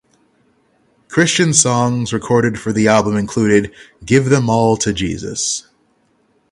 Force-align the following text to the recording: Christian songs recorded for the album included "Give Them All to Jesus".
Christian 1.09 1.53
songs 1.53 2.11
recorded 2.11 2.57
for 2.59 2.73
the 2.73 2.87
album 2.87 3.15
included 3.15 3.71
"Give 4.03 4.25
Them 4.29 4.49
All 4.49 4.75
to 4.77 4.93
Jesus". 4.93 5.67